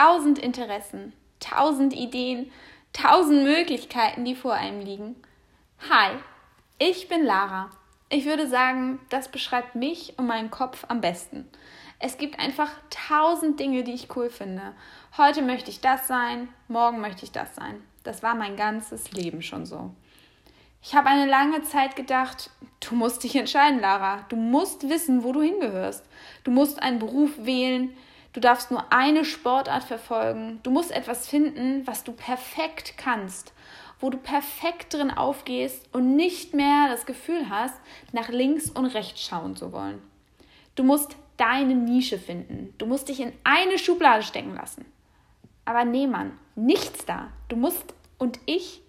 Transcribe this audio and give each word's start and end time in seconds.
tausend 0.00 0.38
Interessen, 0.38 1.12
tausend 1.40 1.92
Ideen, 1.92 2.50
tausend 2.94 3.42
Möglichkeiten, 3.42 4.24
die 4.24 4.34
vor 4.34 4.54
einem 4.54 4.80
liegen. 4.80 5.14
Hi, 5.90 6.16
ich 6.78 7.10
bin 7.10 7.22
Lara. 7.22 7.68
Ich 8.08 8.24
würde 8.24 8.48
sagen, 8.48 8.98
das 9.10 9.30
beschreibt 9.30 9.74
mich 9.74 10.14
und 10.16 10.26
meinen 10.26 10.50
Kopf 10.50 10.86
am 10.88 11.02
besten. 11.02 11.46
Es 11.98 12.16
gibt 12.16 12.38
einfach 12.38 12.70
tausend 12.88 13.60
Dinge, 13.60 13.84
die 13.84 13.92
ich 13.92 14.16
cool 14.16 14.30
finde. 14.30 14.72
Heute 15.18 15.42
möchte 15.42 15.70
ich 15.70 15.82
das 15.82 16.08
sein, 16.08 16.48
morgen 16.66 17.02
möchte 17.02 17.26
ich 17.26 17.32
das 17.32 17.54
sein. 17.54 17.82
Das 18.02 18.22
war 18.22 18.34
mein 18.34 18.56
ganzes 18.56 19.12
Leben 19.12 19.42
schon 19.42 19.66
so. 19.66 19.90
Ich 20.82 20.94
habe 20.94 21.10
eine 21.10 21.26
lange 21.26 21.60
Zeit 21.60 21.94
gedacht, 21.94 22.48
du 22.88 22.94
musst 22.94 23.22
dich 23.22 23.36
entscheiden, 23.36 23.80
Lara. 23.80 24.24
Du 24.30 24.36
musst 24.36 24.88
wissen, 24.88 25.24
wo 25.24 25.32
du 25.32 25.42
hingehörst. 25.42 26.06
Du 26.42 26.50
musst 26.50 26.82
einen 26.82 27.00
Beruf 27.00 27.32
wählen. 27.36 27.94
Du 28.32 28.40
darfst 28.40 28.70
nur 28.70 28.92
eine 28.92 29.24
Sportart 29.24 29.84
verfolgen. 29.84 30.60
Du 30.62 30.70
musst 30.70 30.92
etwas 30.92 31.28
finden, 31.28 31.86
was 31.86 32.04
du 32.04 32.12
perfekt 32.12 32.94
kannst, 32.96 33.52
wo 33.98 34.10
du 34.10 34.18
perfekt 34.18 34.94
drin 34.94 35.10
aufgehst 35.10 35.88
und 35.92 36.16
nicht 36.16 36.54
mehr 36.54 36.88
das 36.88 37.06
Gefühl 37.06 37.50
hast, 37.50 37.74
nach 38.12 38.28
links 38.28 38.70
und 38.70 38.86
rechts 38.86 39.22
schauen 39.22 39.56
zu 39.56 39.72
wollen. 39.72 40.00
Du 40.76 40.84
musst 40.84 41.16
deine 41.36 41.74
Nische 41.74 42.18
finden. 42.18 42.74
Du 42.78 42.86
musst 42.86 43.08
dich 43.08 43.20
in 43.20 43.32
eine 43.44 43.78
Schublade 43.78 44.22
stecken 44.22 44.54
lassen. 44.54 44.84
Aber 45.64 45.84
nee, 45.84 46.06
Mann, 46.06 46.38
nichts 46.54 47.04
da. 47.04 47.28
Du 47.48 47.56
musst 47.56 47.94
und 48.18 48.38
ich 48.46 48.82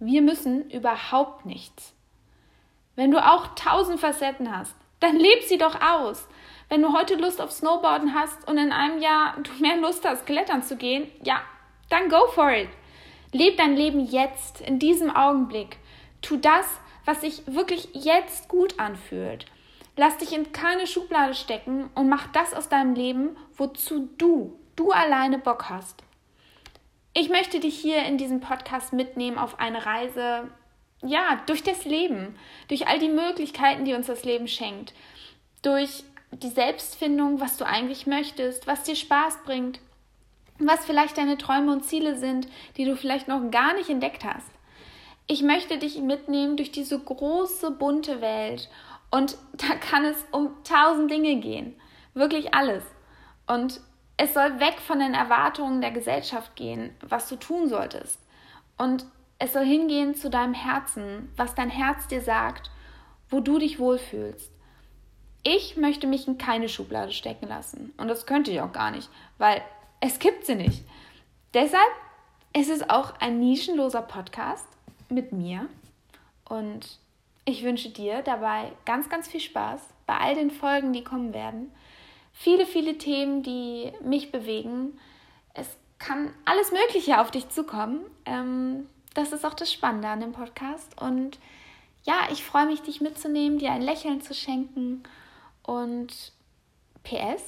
wir 0.00 0.22
müssen 0.22 0.70
überhaupt 0.70 1.46
nichts. 1.46 1.94
Wenn 2.94 3.10
du 3.10 3.24
auch 3.24 3.54
tausend 3.54 4.00
Facetten 4.00 4.54
hast, 4.54 4.74
dann 5.00 5.16
leb 5.16 5.42
sie 5.44 5.56
doch 5.56 5.80
aus. 5.80 6.28
Wenn 6.68 6.82
du 6.82 6.92
heute 6.92 7.14
Lust 7.16 7.40
auf 7.40 7.52
Snowboarden 7.52 8.14
hast 8.14 8.48
und 8.48 8.58
in 8.58 8.72
einem 8.72 9.00
Jahr 9.00 9.36
du 9.42 9.50
mehr 9.60 9.76
Lust 9.76 10.04
hast, 10.06 10.26
klettern 10.26 10.62
zu 10.62 10.76
gehen, 10.76 11.10
ja, 11.22 11.42
dann 11.90 12.08
go 12.08 12.26
for 12.28 12.50
it. 12.50 12.68
Leb 13.32 13.56
dein 13.56 13.76
Leben 13.76 14.00
jetzt, 14.00 14.60
in 14.60 14.78
diesem 14.78 15.14
Augenblick. 15.14 15.76
Tu 16.22 16.36
das, 16.36 16.66
was 17.04 17.20
sich 17.20 17.42
wirklich 17.46 17.88
jetzt 17.92 18.48
gut 18.48 18.78
anfühlt. 18.78 19.46
Lass 19.96 20.16
dich 20.18 20.32
in 20.32 20.52
keine 20.52 20.86
Schublade 20.86 21.34
stecken 21.34 21.90
und 21.94 22.08
mach 22.08 22.26
das 22.28 22.54
aus 22.54 22.68
deinem 22.68 22.94
Leben, 22.94 23.36
wozu 23.56 24.08
du, 24.18 24.58
du 24.76 24.90
alleine 24.90 25.38
Bock 25.38 25.68
hast. 25.68 26.02
Ich 27.12 27.28
möchte 27.28 27.60
dich 27.60 27.78
hier 27.78 28.04
in 28.04 28.18
diesem 28.18 28.40
Podcast 28.40 28.92
mitnehmen 28.92 29.38
auf 29.38 29.60
eine 29.60 29.86
Reise, 29.86 30.50
ja, 31.02 31.40
durch 31.46 31.62
das 31.62 31.84
Leben, 31.84 32.36
durch 32.66 32.88
all 32.88 32.98
die 32.98 33.08
Möglichkeiten, 33.08 33.84
die 33.84 33.94
uns 33.94 34.08
das 34.08 34.24
Leben 34.24 34.48
schenkt, 34.48 34.94
durch 35.62 36.02
die 36.42 36.48
Selbstfindung, 36.48 37.40
was 37.40 37.56
du 37.56 37.66
eigentlich 37.66 38.06
möchtest, 38.06 38.66
was 38.66 38.82
dir 38.82 38.96
Spaß 38.96 39.38
bringt, 39.44 39.80
was 40.58 40.84
vielleicht 40.84 41.18
deine 41.18 41.38
Träume 41.38 41.72
und 41.72 41.84
Ziele 41.84 42.16
sind, 42.16 42.48
die 42.76 42.84
du 42.84 42.96
vielleicht 42.96 43.28
noch 43.28 43.50
gar 43.50 43.74
nicht 43.74 43.90
entdeckt 43.90 44.24
hast. 44.24 44.50
Ich 45.26 45.42
möchte 45.42 45.78
dich 45.78 45.98
mitnehmen 45.98 46.56
durch 46.56 46.70
diese 46.70 46.98
große, 46.98 47.70
bunte 47.72 48.20
Welt 48.20 48.68
und 49.10 49.36
da 49.52 49.74
kann 49.76 50.04
es 50.04 50.24
um 50.30 50.50
tausend 50.64 51.10
Dinge 51.10 51.36
gehen, 51.36 51.74
wirklich 52.14 52.54
alles. 52.54 52.84
Und 53.46 53.80
es 54.16 54.32
soll 54.32 54.60
weg 54.60 54.80
von 54.80 55.00
den 55.00 55.14
Erwartungen 55.14 55.80
der 55.80 55.90
Gesellschaft 55.90 56.54
gehen, 56.56 56.94
was 57.00 57.28
du 57.28 57.36
tun 57.36 57.68
solltest. 57.68 58.18
Und 58.78 59.06
es 59.38 59.52
soll 59.52 59.64
hingehen 59.64 60.14
zu 60.14 60.30
deinem 60.30 60.54
Herzen, 60.54 61.32
was 61.36 61.54
dein 61.54 61.70
Herz 61.70 62.06
dir 62.06 62.20
sagt, 62.20 62.70
wo 63.28 63.40
du 63.40 63.58
dich 63.58 63.78
wohlfühlst. 63.78 64.53
Ich 65.44 65.76
möchte 65.76 66.06
mich 66.06 66.26
in 66.26 66.38
keine 66.38 66.68
Schublade 66.68 67.12
stecken 67.12 67.48
lassen. 67.48 67.92
Und 67.96 68.08
das 68.08 68.26
könnte 68.26 68.50
ich 68.50 68.60
auch 68.60 68.72
gar 68.72 68.90
nicht, 68.90 69.08
weil 69.38 69.62
es 70.00 70.18
gibt 70.18 70.46
sie 70.46 70.56
nicht. 70.56 70.82
Deshalb 71.52 71.92
ist 72.56 72.70
es 72.70 72.88
auch 72.88 73.14
ein 73.20 73.38
nischenloser 73.38 74.02
Podcast 74.02 74.66
mit 75.08 75.32
mir. 75.32 75.68
Und 76.48 76.98
ich 77.44 77.62
wünsche 77.62 77.90
dir 77.90 78.22
dabei 78.22 78.72
ganz, 78.84 79.08
ganz 79.08 79.28
viel 79.28 79.40
Spaß 79.40 79.80
bei 80.06 80.16
all 80.16 80.34
den 80.34 80.50
Folgen, 80.50 80.92
die 80.92 81.04
kommen 81.04 81.32
werden 81.32 81.70
viele, 82.34 82.66
viele 82.66 82.98
Themen, 82.98 83.42
die 83.42 83.92
mich 84.02 84.30
bewegen. 84.30 84.98
Es 85.54 85.68
kann 85.98 86.34
alles 86.44 86.72
Mögliche 86.72 87.20
auf 87.20 87.30
dich 87.30 87.48
zukommen. 87.48 88.00
Ähm, 88.26 88.88
das 89.14 89.32
ist 89.32 89.46
auch 89.46 89.54
das 89.54 89.72
Spannende 89.72 90.08
an 90.08 90.20
dem 90.20 90.32
Podcast. 90.32 91.00
Und 91.00 91.38
ja, 92.02 92.28
ich 92.30 92.44
freue 92.44 92.66
mich, 92.66 92.82
dich 92.82 93.00
mitzunehmen, 93.00 93.58
dir 93.58 93.72
ein 93.72 93.80
Lächeln 93.80 94.20
zu 94.20 94.34
schenken. 94.34 95.04
Und 95.64 96.32
PS, 97.02 97.42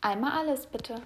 einmal 0.00 0.32
alles 0.38 0.66
bitte. 0.66 1.02